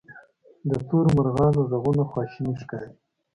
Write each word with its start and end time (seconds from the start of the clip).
د 0.69 0.71
تورو 0.87 1.09
مرغانو 1.17 1.61
ږغونه 1.71 2.03
خواشیني 2.11 2.53
ښکاري. 2.61 2.89